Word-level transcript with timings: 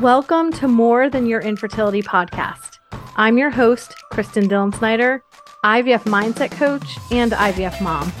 Welcome 0.00 0.52
to 0.52 0.68
More 0.68 1.10
Than 1.10 1.26
Your 1.26 1.40
Infertility 1.40 2.02
podcast. 2.02 2.78
I'm 3.16 3.36
your 3.36 3.50
host, 3.50 3.96
Kristin 4.12 4.44
Dillen 4.44 4.72
Snyder, 4.72 5.24
IVF 5.64 6.04
mindset 6.04 6.52
coach 6.52 6.96
and 7.10 7.32
IVF 7.32 7.80
mom. 7.80 8.12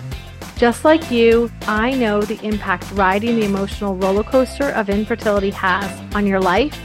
Just 0.56 0.84
like 0.84 1.08
you, 1.12 1.48
I 1.68 1.94
know 1.94 2.20
the 2.20 2.44
impact 2.44 2.90
riding 2.94 3.36
the 3.36 3.44
emotional 3.44 3.94
roller 3.94 4.24
coaster 4.24 4.70
of 4.70 4.88
infertility 4.88 5.50
has 5.50 6.16
on 6.16 6.26
your 6.26 6.40
life 6.40 6.76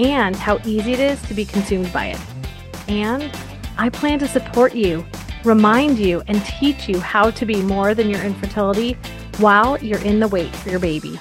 and 0.00 0.34
how 0.34 0.58
easy 0.64 0.94
it 0.94 1.00
is 1.00 1.22
to 1.28 1.34
be 1.34 1.44
consumed 1.44 1.92
by 1.92 2.06
it. 2.06 2.20
And 2.88 3.30
I 3.78 3.88
plan 3.88 4.18
to 4.18 4.26
support 4.26 4.74
you, 4.74 5.06
remind 5.44 5.96
you, 5.96 6.24
and 6.26 6.44
teach 6.44 6.88
you 6.88 6.98
how 6.98 7.30
to 7.30 7.46
be 7.46 7.62
more 7.62 7.94
than 7.94 8.10
your 8.10 8.22
infertility 8.22 8.94
while 9.36 9.78
you're 9.78 10.02
in 10.02 10.18
the 10.18 10.26
wait 10.26 10.52
for 10.56 10.70
your 10.70 10.80
baby. 10.80 11.20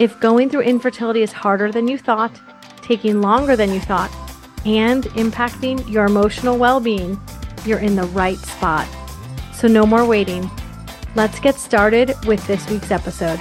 If 0.00 0.18
going 0.18 0.50
through 0.50 0.62
infertility 0.62 1.22
is 1.22 1.30
harder 1.30 1.70
than 1.70 1.86
you 1.86 1.98
thought, 1.98 2.40
taking 2.82 3.20
longer 3.20 3.54
than 3.54 3.72
you 3.72 3.78
thought, 3.78 4.10
and 4.66 5.04
impacting 5.04 5.88
your 5.88 6.06
emotional 6.06 6.58
well 6.58 6.80
being, 6.80 7.20
you're 7.64 7.78
in 7.78 7.94
the 7.94 8.02
right 8.06 8.38
spot. 8.38 8.88
So, 9.54 9.68
no 9.68 9.86
more 9.86 10.04
waiting. 10.04 10.50
Let's 11.14 11.38
get 11.38 11.54
started 11.54 12.12
with 12.26 12.44
this 12.48 12.68
week's 12.68 12.90
episode. 12.90 13.38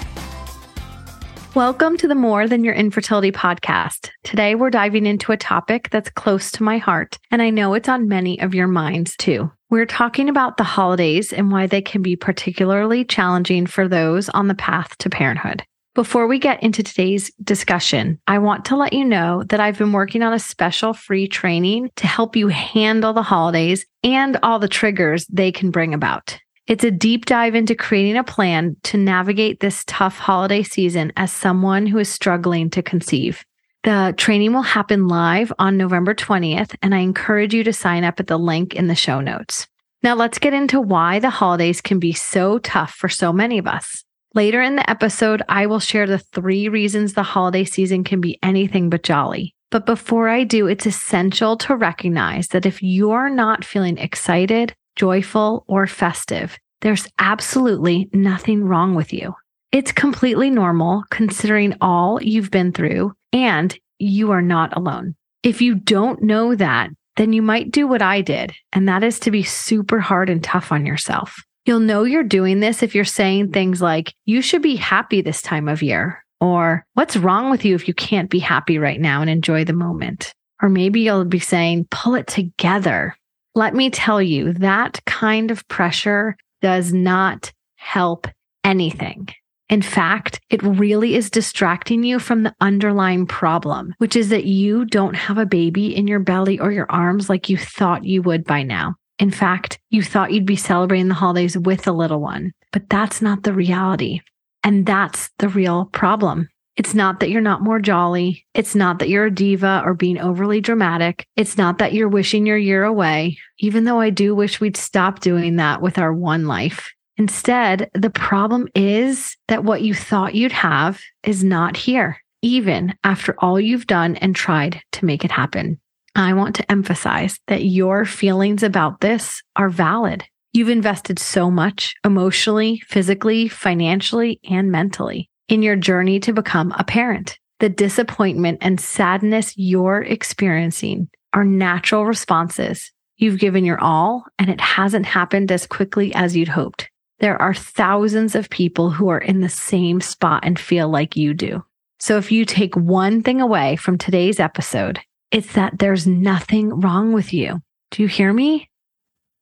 Welcome 1.56 1.98
to 1.98 2.08
the 2.08 2.14
More 2.14 2.48
Than 2.48 2.64
Your 2.64 2.76
Infertility 2.76 3.32
podcast. 3.32 4.12
Today, 4.24 4.54
we're 4.54 4.70
diving 4.70 5.08
into 5.08 5.32
a 5.32 5.38
topic 5.38 5.90
that's 5.90 6.12
close 6.12 6.52
to 6.52 6.62
my 6.62 6.78
heart, 6.78 7.18
and 7.32 7.42
I 7.42 7.50
know 7.50 7.74
it's 7.74 7.90
on 7.90 8.08
many 8.08 8.40
of 8.40 8.54
your 8.54 8.68
minds 8.68 9.18
too. 9.18 9.52
We're 9.72 9.88
talking 9.88 10.30
about 10.30 10.58
the 10.58 10.64
holidays 10.64 11.34
and 11.34 11.52
why 11.52 11.66
they 11.66 11.82
can 11.82 12.04
be 12.04 12.16
particularly 12.16 13.06
challenging 13.06 13.66
for 13.66 13.88
those 13.88 14.30
on 14.30 14.50
the 14.50 14.54
path 14.54 14.96
to 15.00 15.10
parenthood. 15.10 15.64
Before 15.96 16.26
we 16.26 16.40
get 16.40 16.64
into 16.64 16.82
today's 16.82 17.32
discussion, 17.44 18.20
I 18.26 18.40
want 18.40 18.66
to 18.66 18.76
let 18.76 18.94
you 18.94 19.06
know 19.06 19.44
that 19.50 19.60
I've 19.60 19.78
been 19.78 19.92
working 19.92 20.24
on 20.24 20.34
a 20.34 20.40
special 20.40 20.92
free 20.92 21.28
training 21.28 21.92
to 21.98 22.08
help 22.08 22.36
you 22.36 22.48
handle 22.48 23.14
the 23.14 23.22
holidays 23.22 23.86
and 24.04 24.40
all 24.42 24.58
the 24.58 24.68
triggers 24.68 25.28
they 25.28 25.52
can 25.52 25.70
bring 25.70 25.94
about. 25.94 26.40
It's 26.66 26.84
a 26.84 26.90
deep 26.90 27.28
dive 27.28 27.54
into 27.54 27.76
creating 27.76 28.18
a 28.18 28.24
plan 28.24 28.76
to 28.86 28.98
navigate 28.98 29.60
this 29.60 29.84
tough 29.86 30.18
holiday 30.18 30.64
season 30.64 31.14
as 31.16 31.32
someone 31.32 31.86
who 31.86 32.00
is 32.00 32.10
struggling 32.10 32.72
to 32.72 32.82
conceive. 32.82 33.46
The 33.84 34.16
training 34.18 34.54
will 34.54 34.64
happen 34.64 35.08
live 35.08 35.54
on 35.60 35.78
November 35.78 36.16
20th, 36.16 36.76
and 36.82 36.96
I 36.96 37.00
encourage 37.00 37.54
you 37.54 37.64
to 37.66 37.74
sign 37.74 38.04
up 38.04 38.20
at 38.20 38.26
the 38.26 38.40
link 38.40 38.74
in 38.74 38.88
the 38.88 38.96
show 38.96 39.22
notes. 39.22 39.68
Now, 40.02 40.16
let's 40.16 40.40
get 40.40 40.54
into 40.54 40.82
why 40.82 41.20
the 41.20 41.30
holidays 41.30 41.82
can 41.82 42.00
be 42.00 42.14
so 42.14 42.58
tough 42.58 42.96
for 42.96 43.10
so 43.10 43.32
many 43.32 43.60
of 43.60 43.68
us. 43.68 44.04
Later 44.36 44.64
in 44.64 44.76
the 44.76 44.90
episode, 44.90 45.44
I 45.48 45.68
will 45.68 45.80
share 45.80 46.08
the 46.08 46.18
three 46.18 46.68
reasons 46.68 47.14
the 47.14 47.22
holiday 47.22 47.66
season 47.66 48.04
can 48.04 48.20
be 48.20 48.40
anything 48.42 48.90
but 48.90 49.04
jolly. 49.04 49.54
But 49.70 49.86
before 49.86 50.28
I 50.28 50.44
do, 50.44 50.66
it's 50.66 50.88
essential 50.88 51.56
to 51.58 51.76
recognize 51.76 52.48
that 52.48 52.66
if 52.66 52.82
you're 52.82 53.30
not 53.30 53.64
feeling 53.64 54.00
excited, 54.00 54.74
joyful, 54.96 55.66
or 55.68 55.86
festive, 55.86 56.58
there's 56.82 57.08
absolutely 57.20 58.10
nothing 58.12 58.64
wrong 58.64 58.96
with 58.96 59.14
you. 59.14 59.36
It's 59.72 59.92
completely 59.92 60.50
normal 60.50 61.04
considering 61.12 61.76
all 61.80 62.22
you've 62.22 62.52
been 62.52 62.72
through, 62.72 63.14
and 63.32 63.78
you 64.00 64.32
are 64.32 64.42
not 64.42 64.76
alone. 64.76 65.16
If 65.44 65.62
you 65.62 65.76
don't 65.76 66.24
know 66.24 66.56
that, 66.56 66.90
then 67.18 67.34
you 67.34 67.44
might 67.44 67.70
do 67.70 67.88
what 67.88 68.02
I 68.02 68.22
did, 68.22 68.54
and 68.72 68.90
that 68.90 69.04
is 69.04 69.20
to 69.22 69.32
be 69.32 69.44
super 69.44 70.00
hard 70.00 70.30
and 70.30 70.44
tough 70.44 70.72
on 70.72 70.88
yourself. 70.88 71.36
You'll 71.66 71.80
know 71.80 72.04
you're 72.04 72.24
doing 72.24 72.60
this 72.60 72.84
if 72.84 72.94
you're 72.94 73.06
saying 73.06 73.52
things 73.52 73.82
like, 73.82 74.14
you 74.26 74.42
should 74.42 74.62
be 74.62 74.76
happy 74.76 75.22
this 75.22 75.42
time 75.42 75.70
of 75.70 75.82
year, 75.82 76.24
or 76.42 76.86
what's 76.94 77.16
wrong 77.16 77.50
with 77.50 77.64
you 77.64 77.74
if 77.74 77.88
you 77.88 77.94
can't 77.94 78.30
be 78.30 78.40
happy 78.40 78.78
right 78.78 79.00
now 79.00 79.22
and 79.22 79.30
enjoy 79.30 79.64
the 79.64 79.72
moment? 79.72 80.34
Or 80.62 80.68
maybe 80.68 81.02
you'll 81.02 81.24
be 81.24 81.40
saying, 81.40 81.88
pull 81.90 82.16
it 82.16 82.28
together. 82.28 83.16
Let 83.56 83.74
me 83.74 83.90
tell 83.90 84.22
you, 84.22 84.52
that 84.54 85.04
kind 85.06 85.52
of 85.52 85.66
pressure 85.70 86.36
does 86.62 86.92
not 86.92 87.54
help 87.76 88.28
anything. 88.64 89.30
In 89.70 89.82
fact, 89.82 90.42
it 90.50 90.62
really 90.62 91.16
is 91.16 91.30
distracting 91.30 92.04
you 92.04 92.20
from 92.20 92.44
the 92.44 92.54
underlying 92.60 93.26
problem, 93.26 93.94
which 94.00 94.16
is 94.16 94.30
that 94.30 94.46
you 94.46 94.84
don't 94.86 95.16
have 95.16 95.38
a 95.38 95.46
baby 95.46 95.96
in 95.96 96.08
your 96.08 96.20
belly 96.20 96.60
or 96.60 96.72
your 96.72 96.92
arms 96.92 97.30
like 97.30 97.50
you 97.50 97.58
thought 97.58 98.04
you 98.04 98.22
would 98.22 98.44
by 98.44 98.64
now. 98.64 98.96
In 99.20 99.32
fact, 99.32 99.80
you 99.90 100.02
thought 100.02 100.32
you'd 100.32 100.46
be 100.46 100.56
celebrating 100.56 101.08
the 101.08 101.14
holidays 101.14 101.58
with 101.58 101.88
a 101.88 101.92
little 101.92 102.20
one, 102.20 102.52
but 102.72 102.90
that's 102.90 103.22
not 103.22 103.44
the 103.44 103.54
reality. 103.54 104.22
And 104.64 104.86
that's 104.86 105.30
the 105.40 105.50
real 105.50 105.86
problem. 105.86 106.50
It's 106.76 106.96
not 106.96 107.20
that 107.20 107.30
you're 107.30 107.42
not 107.42 107.62
more 107.62 107.80
jolly. 107.80 108.46
It's 108.56 108.74
not 108.74 108.98
that 109.00 109.10
you're 109.10 109.28
a 109.28 109.34
diva 109.34 109.84
or 109.86 109.94
being 109.94 110.20
overly 110.20 110.60
dramatic. 110.60 111.28
It's 111.36 111.58
not 111.58 111.78
that 111.78 111.94
you're 111.94 112.10
wishing 112.10 112.48
your 112.48 112.58
year 112.58 112.84
away, 112.84 113.38
even 113.60 113.84
though 113.84 114.00
I 114.00 114.10
do 114.10 114.34
wish 114.34 114.60
we'd 114.60 114.78
stop 114.78 115.20
doing 115.20 115.58
that 115.58 115.82
with 115.82 116.00
our 116.00 116.12
one 116.12 116.48
life. 116.48 116.92
Instead, 117.18 117.92
the 117.94 118.10
problem 118.10 118.68
is 118.74 119.38
that 119.48 119.64
what 119.64 119.84
you 119.84 119.94
thought 119.94 120.34
you'd 120.34 120.52
have 120.52 121.00
is 121.24 121.44
not 121.44 121.78
here, 121.78 122.18
even 122.42 122.96
after 123.04 123.36
all 123.38 123.60
you've 123.60 123.86
done 123.86 124.16
and 124.16 124.36
tried 124.36 124.82
to 124.94 125.06
make 125.06 125.24
it 125.24 125.32
happen. 125.32 125.80
I 126.16 126.34
want 126.34 126.56
to 126.58 126.72
emphasize 126.72 127.40
that 127.48 127.66
your 127.66 128.06
feelings 128.06 128.62
about 128.62 129.02
this 129.02 129.42
are 129.56 129.70
valid. 129.70 130.24
You've 130.52 130.70
invested 130.70 131.18
so 131.18 131.50
much 131.50 131.96
emotionally, 132.06 132.82
physically, 132.88 133.48
financially, 133.48 134.40
and 134.48 134.72
mentally 134.72 135.30
in 135.50 135.64
your 135.64 135.76
journey 135.76 136.20
to 136.20 136.32
become 136.32 136.72
a 136.78 136.84
parent. 136.84 137.40
The 137.60 137.70
disappointment 137.70 138.60
and 138.62 138.80
sadness 138.80 139.54
you're 139.58 140.04
experiencing 140.04 141.10
are 141.34 141.44
natural 141.44 142.06
responses. 142.06 142.92
You've 143.18 143.40
given 143.40 143.66
your 143.66 143.80
all, 143.80 144.26
and 144.38 144.50
it 144.50 144.62
hasn't 144.62 145.08
happened 145.08 145.52
as 145.52 145.66
quickly 145.66 146.14
as 146.14 146.36
you'd 146.36 146.48
hoped. 146.48 146.90
There 147.20 147.42
are 147.42 147.54
thousands 147.54 148.36
of 148.36 148.50
people 148.50 148.92
who 148.92 149.10
are 149.10 149.20
in 149.20 149.42
the 149.42 149.50
same 149.50 150.02
spot 150.02 150.44
and 150.44 150.60
feel 150.60 150.90
like 150.90 151.16
you 151.16 151.34
do. 151.34 151.64
So, 152.00 152.18
if 152.18 152.32
you 152.32 152.44
take 152.44 152.76
one 152.76 153.24
thing 153.24 153.40
away 153.40 153.78
from 153.78 153.98
today's 153.98 154.40
episode, 154.40 155.00
it's 155.34 155.54
that 155.54 155.80
there's 155.80 156.06
nothing 156.06 156.80
wrong 156.80 157.12
with 157.12 157.34
you. 157.34 157.60
Do 157.90 158.04
you 158.04 158.08
hear 158.08 158.32
me? 158.32 158.70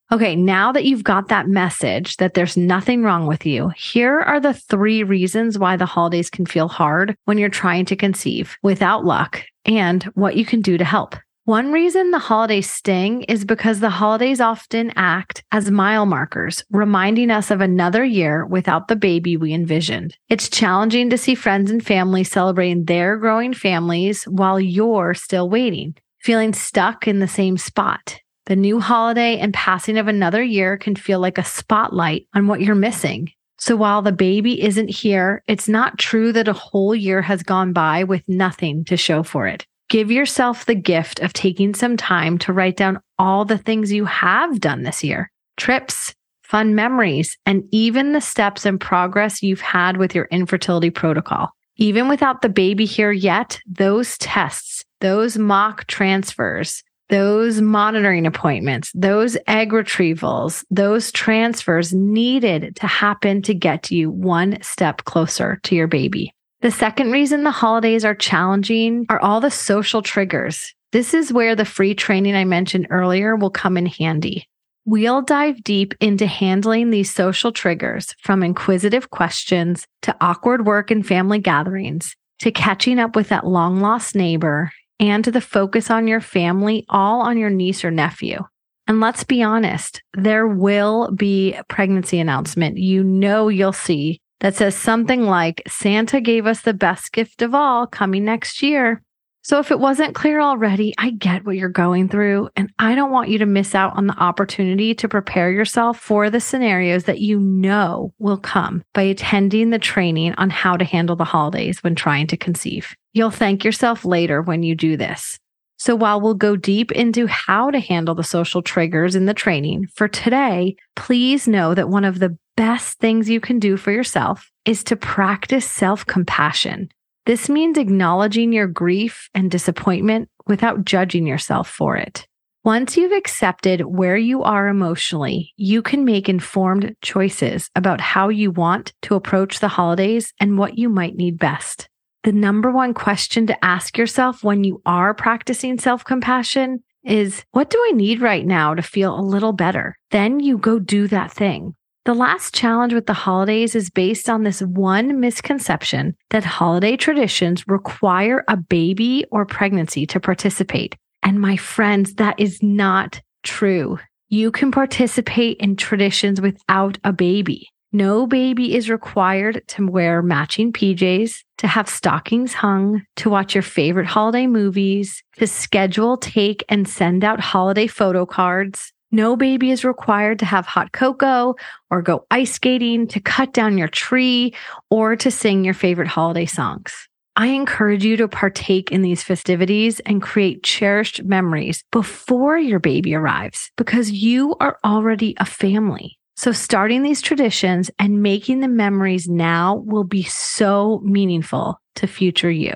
Okay, 0.09 0.35
now 0.35 0.71
that 0.71 0.85
you've 0.85 1.03
got 1.03 1.27
that 1.27 1.47
message 1.47 2.15
that 2.17 2.33
there's 2.33 2.55
nothing 2.57 3.03
wrong 3.03 3.27
with 3.27 3.45
you, 3.45 3.69
here 3.75 4.19
are 4.19 4.39
the 4.39 4.53
three 4.53 5.03
reasons 5.03 5.59
why 5.59 5.75
the 5.75 5.85
holidays 5.85 6.29
can 6.29 6.45
feel 6.45 6.69
hard 6.69 7.15
when 7.25 7.37
you're 7.37 7.49
trying 7.49 7.85
to 7.85 7.95
conceive 7.95 8.57
without 8.63 9.05
luck 9.05 9.43
and 9.65 10.03
what 10.15 10.37
you 10.37 10.45
can 10.45 10.61
do 10.61 10.77
to 10.77 10.85
help. 10.85 11.15
One 11.45 11.71
reason 11.71 12.11
the 12.11 12.19
holidays 12.19 12.69
sting 12.69 13.23
is 13.23 13.45
because 13.45 13.79
the 13.79 13.89
holidays 13.89 14.39
often 14.39 14.93
act 14.95 15.43
as 15.51 15.71
mile 15.71 16.05
markers, 16.05 16.63
reminding 16.69 17.31
us 17.31 17.49
of 17.49 17.61
another 17.61 18.05
year 18.05 18.45
without 18.45 18.87
the 18.87 18.95
baby 18.95 19.37
we 19.37 19.51
envisioned. 19.51 20.15
It's 20.29 20.49
challenging 20.49 21.09
to 21.09 21.17
see 21.17 21.33
friends 21.33 21.71
and 21.71 21.83
family 21.83 22.23
celebrating 22.23 22.85
their 22.85 23.17
growing 23.17 23.55
families 23.55 24.23
while 24.25 24.59
you're 24.59 25.15
still 25.15 25.49
waiting, 25.49 25.95
feeling 26.19 26.53
stuck 26.53 27.07
in 27.07 27.17
the 27.17 27.27
same 27.27 27.57
spot. 27.57 28.19
The 28.45 28.55
new 28.55 28.79
holiday 28.79 29.39
and 29.39 29.51
passing 29.51 29.97
of 29.97 30.07
another 30.07 30.43
year 30.43 30.77
can 30.77 30.95
feel 30.95 31.19
like 31.19 31.39
a 31.39 31.43
spotlight 31.43 32.27
on 32.35 32.45
what 32.45 32.61
you're 32.61 32.75
missing. 32.75 33.31
So 33.57 33.75
while 33.75 34.03
the 34.03 34.11
baby 34.11 34.61
isn't 34.61 34.89
here, 34.89 35.43
it's 35.47 35.67
not 35.67 35.97
true 35.97 36.33
that 36.33 36.47
a 36.47 36.53
whole 36.53 36.93
year 36.93 37.23
has 37.23 37.41
gone 37.41 37.73
by 37.73 38.03
with 38.03 38.21
nothing 38.27 38.85
to 38.85 38.95
show 38.95 39.23
for 39.23 39.47
it. 39.47 39.65
Give 39.91 40.09
yourself 40.09 40.65
the 40.65 40.73
gift 40.73 41.19
of 41.19 41.33
taking 41.33 41.75
some 41.75 41.97
time 41.97 42.37
to 42.37 42.53
write 42.53 42.77
down 42.77 43.01
all 43.19 43.43
the 43.43 43.57
things 43.57 43.91
you 43.91 44.05
have 44.05 44.61
done 44.61 44.83
this 44.83 45.03
year 45.03 45.29
trips, 45.57 46.15
fun 46.43 46.75
memories, 46.75 47.37
and 47.45 47.65
even 47.71 48.13
the 48.13 48.21
steps 48.21 48.65
and 48.65 48.79
progress 48.79 49.43
you've 49.43 49.59
had 49.59 49.97
with 49.97 50.15
your 50.15 50.29
infertility 50.31 50.91
protocol. 50.91 51.49
Even 51.75 52.07
without 52.07 52.41
the 52.41 52.47
baby 52.47 52.85
here 52.85 53.11
yet, 53.11 53.59
those 53.67 54.17
tests, 54.19 54.85
those 55.01 55.37
mock 55.37 55.85
transfers, 55.87 56.83
those 57.09 57.59
monitoring 57.59 58.25
appointments, 58.25 58.93
those 58.95 59.37
egg 59.45 59.71
retrievals, 59.71 60.63
those 60.71 61.11
transfers 61.11 61.93
needed 61.93 62.77
to 62.77 62.87
happen 62.87 63.41
to 63.41 63.53
get 63.53 63.91
you 63.91 64.09
one 64.09 64.57
step 64.61 65.03
closer 65.03 65.59
to 65.63 65.75
your 65.75 65.87
baby. 65.87 66.33
The 66.61 66.69
second 66.69 67.11
reason 67.11 67.43
the 67.43 67.49
holidays 67.49 68.05
are 68.05 68.13
challenging 68.13 69.07
are 69.09 69.19
all 69.19 69.41
the 69.41 69.49
social 69.49 70.03
triggers. 70.03 70.75
This 70.91 71.15
is 71.15 71.33
where 71.33 71.55
the 71.55 71.65
free 71.65 71.95
training 71.95 72.35
I 72.35 72.45
mentioned 72.45 72.85
earlier 72.91 73.35
will 73.35 73.49
come 73.49 73.77
in 73.77 73.87
handy. 73.87 74.47
We'll 74.85 75.23
dive 75.23 75.63
deep 75.63 75.95
into 75.99 76.27
handling 76.27 76.91
these 76.91 77.11
social 77.11 77.51
triggers 77.51 78.13
from 78.21 78.43
inquisitive 78.43 79.09
questions 79.09 79.87
to 80.03 80.15
awkward 80.21 80.67
work 80.67 80.91
and 80.91 81.05
family 81.05 81.39
gatherings 81.39 82.15
to 82.39 82.51
catching 82.51 82.99
up 82.99 83.15
with 83.15 83.29
that 83.29 83.47
long 83.47 83.79
lost 83.79 84.15
neighbor 84.15 84.71
and 84.99 85.23
to 85.23 85.31
the 85.31 85.41
focus 85.41 85.89
on 85.89 86.07
your 86.07 86.21
family, 86.21 86.85
all 86.89 87.21
on 87.21 87.39
your 87.39 87.49
niece 87.49 87.83
or 87.83 87.89
nephew. 87.89 88.39
And 88.85 88.99
let's 88.99 89.23
be 89.23 89.41
honest, 89.41 90.03
there 90.13 90.47
will 90.47 91.11
be 91.11 91.55
a 91.55 91.63
pregnancy 91.63 92.19
announcement 92.19 92.77
you 92.77 93.03
know 93.03 93.47
you'll 93.47 93.73
see 93.73 94.20
that 94.41 94.55
says 94.55 94.75
something 94.75 95.23
like 95.23 95.61
Santa 95.67 96.19
gave 96.19 96.45
us 96.45 96.61
the 96.61 96.73
best 96.73 97.13
gift 97.13 97.41
of 97.41 97.55
all 97.55 97.87
coming 97.87 98.25
next 98.25 98.61
year. 98.61 99.01
So, 99.43 99.57
if 99.57 99.71
it 99.71 99.79
wasn't 99.79 100.13
clear 100.13 100.39
already, 100.39 100.93
I 100.99 101.09
get 101.09 101.45
what 101.45 101.55
you're 101.55 101.69
going 101.69 102.09
through, 102.09 102.49
and 102.55 102.71
I 102.77 102.93
don't 102.93 103.11
want 103.11 103.29
you 103.29 103.39
to 103.39 103.47
miss 103.47 103.73
out 103.73 103.97
on 103.97 104.05
the 104.05 104.17
opportunity 104.19 104.93
to 104.93 105.09
prepare 105.09 105.51
yourself 105.51 105.99
for 105.99 106.29
the 106.29 106.39
scenarios 106.39 107.05
that 107.05 107.21
you 107.21 107.39
know 107.39 108.13
will 108.19 108.37
come 108.37 108.83
by 108.93 109.01
attending 109.01 109.71
the 109.71 109.79
training 109.79 110.35
on 110.35 110.51
how 110.51 110.77
to 110.77 110.85
handle 110.85 111.15
the 111.15 111.23
holidays 111.23 111.81
when 111.81 111.95
trying 111.95 112.27
to 112.27 112.37
conceive. 112.37 112.95
You'll 113.13 113.31
thank 113.31 113.63
yourself 113.63 114.05
later 114.05 114.43
when 114.43 114.61
you 114.61 114.75
do 114.75 114.95
this. 114.95 115.39
So, 115.81 115.95
while 115.95 116.21
we'll 116.21 116.35
go 116.35 116.55
deep 116.55 116.91
into 116.91 117.25
how 117.25 117.71
to 117.71 117.79
handle 117.79 118.13
the 118.13 118.23
social 118.23 118.61
triggers 118.61 119.15
in 119.15 119.25
the 119.25 119.33
training, 119.33 119.87
for 119.95 120.07
today, 120.07 120.75
please 120.95 121.47
know 121.47 121.73
that 121.73 121.89
one 121.89 122.05
of 122.05 122.19
the 122.19 122.37
best 122.55 122.99
things 122.99 123.27
you 123.27 123.39
can 123.39 123.57
do 123.57 123.77
for 123.77 123.91
yourself 123.91 124.51
is 124.63 124.83
to 124.83 124.95
practice 124.95 125.65
self 125.65 126.05
compassion. 126.05 126.89
This 127.25 127.49
means 127.49 127.79
acknowledging 127.79 128.53
your 128.53 128.67
grief 128.67 129.27
and 129.33 129.49
disappointment 129.49 130.29
without 130.45 130.85
judging 130.85 131.25
yourself 131.25 131.67
for 131.67 131.97
it. 131.97 132.27
Once 132.63 132.95
you've 132.95 133.11
accepted 133.11 133.81
where 133.81 134.17
you 134.17 134.43
are 134.43 134.67
emotionally, 134.67 135.51
you 135.57 135.81
can 135.81 136.05
make 136.05 136.29
informed 136.29 136.95
choices 137.01 137.71
about 137.75 137.99
how 137.99 138.29
you 138.29 138.51
want 138.51 138.93
to 139.01 139.15
approach 139.15 139.57
the 139.57 139.67
holidays 139.67 140.31
and 140.39 140.59
what 140.59 140.77
you 140.77 140.89
might 140.89 141.15
need 141.15 141.39
best. 141.39 141.89
The 142.23 142.31
number 142.31 142.71
one 142.71 142.93
question 142.93 143.47
to 143.47 143.65
ask 143.65 143.97
yourself 143.97 144.43
when 144.43 144.63
you 144.63 144.81
are 144.85 145.13
practicing 145.13 145.79
self 145.79 146.03
compassion 146.03 146.83
is 147.03 147.43
what 147.51 147.71
do 147.71 147.83
I 147.87 147.93
need 147.93 148.21
right 148.21 148.45
now 148.45 148.75
to 148.75 148.83
feel 148.83 149.19
a 149.19 149.21
little 149.21 149.53
better? 149.53 149.97
Then 150.11 150.39
you 150.39 150.59
go 150.59 150.77
do 150.77 151.07
that 151.07 151.31
thing. 151.31 151.73
The 152.05 152.13
last 152.13 152.53
challenge 152.53 152.93
with 152.93 153.07
the 153.07 153.13
holidays 153.13 153.73
is 153.73 153.89
based 153.89 154.29
on 154.29 154.43
this 154.43 154.61
one 154.61 155.19
misconception 155.19 156.15
that 156.29 156.43
holiday 156.43 156.95
traditions 156.95 157.67
require 157.67 158.43
a 158.47 158.57
baby 158.57 159.25
or 159.31 159.45
pregnancy 159.45 160.05
to 160.07 160.19
participate. 160.19 160.95
And 161.23 161.39
my 161.39 161.57
friends, 161.57 162.15
that 162.15 162.39
is 162.39 162.61
not 162.61 163.19
true. 163.43 163.97
You 164.29 164.51
can 164.51 164.71
participate 164.71 165.57
in 165.57 165.75
traditions 165.75 166.39
without 166.39 166.97
a 167.03 167.13
baby. 167.13 167.70
No 167.93 168.25
baby 168.25 168.75
is 168.75 168.89
required 168.89 169.63
to 169.67 169.85
wear 169.85 170.21
matching 170.21 170.71
PJs, 170.71 171.43
to 171.57 171.67
have 171.67 171.89
stockings 171.89 172.53
hung, 172.53 173.03
to 173.17 173.29
watch 173.29 173.53
your 173.53 173.61
favorite 173.61 174.07
holiday 174.07 174.47
movies, 174.47 175.21
to 175.37 175.45
schedule, 175.47 176.15
take, 176.17 176.63
and 176.69 176.87
send 176.87 177.23
out 177.23 177.41
holiday 177.41 177.87
photo 177.87 178.25
cards, 178.25 178.93
no 179.11 179.35
baby 179.35 179.71
is 179.71 179.83
required 179.83 180.39
to 180.39 180.45
have 180.45 180.65
hot 180.65 180.93
cocoa 180.93 181.55
or 181.89 182.01
go 182.01 182.25
ice 182.31 182.53
skating, 182.53 183.07
to 183.07 183.19
cut 183.19 183.51
down 183.51 183.77
your 183.77 183.89
tree, 183.89 184.53
or 184.89 185.17
to 185.17 185.29
sing 185.29 185.65
your 185.65 185.73
favorite 185.73 186.07
holiday 186.07 186.45
songs. 186.45 186.93
I 187.35 187.47
encourage 187.47 188.05
you 188.05 188.15
to 188.17 188.29
partake 188.29 188.91
in 188.91 189.01
these 189.01 189.23
festivities 189.23 189.99
and 190.01 190.21
create 190.21 190.63
cherished 190.63 191.23
memories 191.23 191.83
before 191.91 192.57
your 192.57 192.79
baby 192.79 193.13
arrives 193.13 193.71
because 193.75 194.11
you 194.11 194.55
are 194.61 194.77
already 194.85 195.35
a 195.37 195.45
family. 195.45 196.17
So, 196.41 196.51
starting 196.51 197.03
these 197.03 197.21
traditions 197.21 197.91
and 197.99 198.23
making 198.23 198.61
the 198.61 198.67
memories 198.67 199.29
now 199.29 199.75
will 199.85 200.03
be 200.03 200.23
so 200.23 200.99
meaningful 201.03 201.79
to 201.97 202.07
future 202.07 202.49
you. 202.49 202.73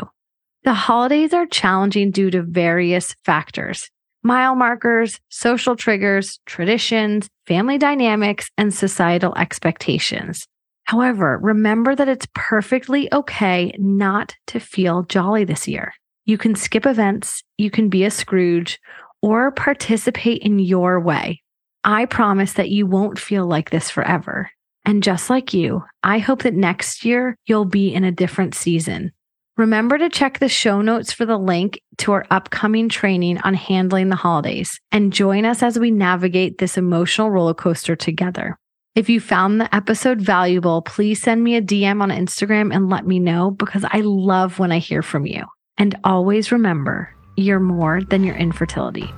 The 0.65 0.75
holidays 0.75 1.33
are 1.33 1.47
challenging 1.47 2.11
due 2.11 2.29
to 2.29 2.43
various 2.43 3.15
factors 3.25 3.89
mile 4.21 4.53
markers, 4.53 5.19
social 5.29 5.75
triggers, 5.75 6.39
traditions, 6.45 7.27
family 7.47 7.79
dynamics, 7.79 8.51
and 8.55 8.71
societal 8.71 9.33
expectations. 9.35 10.45
However, 10.83 11.39
remember 11.41 11.95
that 11.95 12.07
it's 12.07 12.27
perfectly 12.35 13.11
okay 13.11 13.73
not 13.79 14.35
to 14.45 14.59
feel 14.59 15.01
jolly 15.05 15.43
this 15.43 15.67
year. 15.67 15.91
You 16.25 16.37
can 16.37 16.53
skip 16.53 16.85
events, 16.85 17.41
you 17.57 17.71
can 17.71 17.89
be 17.89 18.03
a 18.03 18.11
Scrooge, 18.11 18.79
or 19.23 19.49
participate 19.49 20.43
in 20.43 20.59
your 20.59 20.99
way. 20.99 21.41
I 21.85 22.05
promise 22.05 22.53
that 22.53 22.69
you 22.69 22.85
won't 22.85 23.17
feel 23.17 23.45
like 23.45 23.69
this 23.69 23.89
forever. 23.89 24.51
And 24.83 25.01
just 25.01 25.29
like 25.29 25.53
you, 25.53 25.85
I 26.03 26.19
hope 26.19 26.43
that 26.43 26.53
next 26.53 27.05
year 27.05 27.37
you'll 27.45 27.65
be 27.65 27.93
in 27.93 28.03
a 28.03 28.11
different 28.11 28.55
season, 28.55 29.11
Remember 29.57 29.97
to 29.97 30.09
check 30.09 30.39
the 30.39 30.49
show 30.49 30.81
notes 30.81 31.13
for 31.13 31.25
the 31.25 31.37
link 31.37 31.79
to 31.99 32.11
our 32.11 32.25
upcoming 32.29 32.89
training 32.89 33.37
on 33.39 33.53
handling 33.53 34.09
the 34.09 34.17
holidays 34.17 34.81
and 34.91 35.13
join 35.13 35.45
us 35.45 35.63
as 35.63 35.79
we 35.79 35.91
navigate 35.91 36.57
this 36.57 36.77
emotional 36.77 37.31
roller 37.31 37.53
coaster 37.53 37.95
together. 37.95 38.57
If 38.95 39.07
you 39.07 39.21
found 39.21 39.61
the 39.61 39.73
episode 39.73 40.19
valuable, 40.19 40.81
please 40.81 41.21
send 41.21 41.41
me 41.41 41.55
a 41.55 41.61
DM 41.61 42.01
on 42.01 42.09
Instagram 42.09 42.75
and 42.75 42.89
let 42.89 43.07
me 43.07 43.17
know 43.17 43.51
because 43.51 43.85
I 43.89 44.01
love 44.01 44.59
when 44.59 44.73
I 44.73 44.79
hear 44.79 45.01
from 45.01 45.25
you. 45.25 45.45
And 45.77 45.95
always 46.03 46.51
remember, 46.51 47.15
you're 47.37 47.61
more 47.61 48.01
than 48.01 48.25
your 48.25 48.35
infertility. 48.35 49.09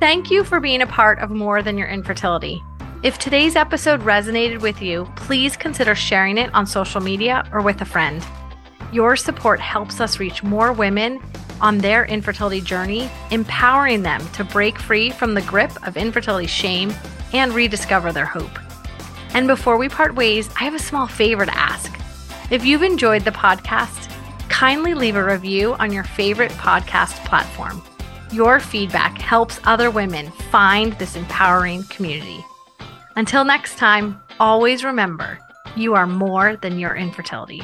Thank 0.00 0.30
you 0.30 0.44
for 0.44 0.60
being 0.60 0.82
a 0.82 0.86
part 0.86 1.20
of 1.20 1.30
More 1.30 1.62
Than 1.62 1.78
Your 1.78 1.88
Infertility. 1.88 2.62
If 3.02 3.18
today's 3.18 3.56
episode 3.56 4.02
resonated 4.02 4.60
with 4.60 4.82
you, 4.82 5.10
please 5.16 5.56
consider 5.56 5.94
sharing 5.94 6.36
it 6.36 6.52
on 6.52 6.66
social 6.66 7.00
media 7.00 7.48
or 7.52 7.62
with 7.62 7.80
a 7.80 7.84
friend. 7.84 8.24
Your 8.92 9.16
support 9.16 9.60
helps 9.60 10.00
us 10.00 10.18
reach 10.18 10.42
more 10.42 10.72
women 10.72 11.20
on 11.60 11.78
their 11.78 12.04
infertility 12.06 12.60
journey, 12.60 13.08
empowering 13.30 14.02
them 14.02 14.26
to 14.32 14.44
break 14.44 14.78
free 14.78 15.10
from 15.10 15.34
the 15.34 15.42
grip 15.42 15.70
of 15.86 15.96
infertility 15.96 16.48
shame 16.48 16.92
and 17.32 17.52
rediscover 17.52 18.12
their 18.12 18.26
hope. 18.26 18.58
And 19.32 19.46
before 19.46 19.78
we 19.78 19.88
part 19.88 20.14
ways, 20.14 20.50
I 20.60 20.64
have 20.64 20.74
a 20.74 20.78
small 20.78 21.06
favor 21.06 21.46
to 21.46 21.56
ask. 21.56 21.98
If 22.50 22.64
you've 22.64 22.82
enjoyed 22.82 23.24
the 23.24 23.30
podcast, 23.30 24.10
kindly 24.48 24.94
leave 24.94 25.16
a 25.16 25.24
review 25.24 25.74
on 25.74 25.92
your 25.92 26.04
favorite 26.04 26.52
podcast 26.52 27.24
platform. 27.24 27.82
Your 28.34 28.58
feedback 28.58 29.16
helps 29.20 29.60
other 29.62 29.92
women 29.92 30.32
find 30.50 30.92
this 30.94 31.14
empowering 31.14 31.84
community. 31.84 32.44
Until 33.14 33.44
next 33.44 33.78
time, 33.78 34.20
always 34.40 34.82
remember 34.82 35.38
you 35.76 35.94
are 35.94 36.08
more 36.08 36.56
than 36.56 36.80
your 36.80 36.96
infertility. 36.96 37.62